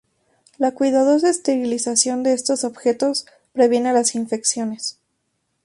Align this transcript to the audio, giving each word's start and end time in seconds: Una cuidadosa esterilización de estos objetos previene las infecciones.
Una 0.57 0.71
cuidadosa 0.73 1.29
esterilización 1.29 2.23
de 2.23 2.33
estos 2.33 2.63
objetos 2.63 3.27
previene 3.53 3.93
las 3.93 4.15
infecciones. 4.15 4.97